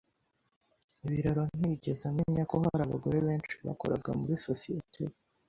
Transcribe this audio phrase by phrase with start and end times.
[1.07, 5.11] Biraro ntiyigeze amenya ko hari abagore benshi bakoraga muri sosiyete ye.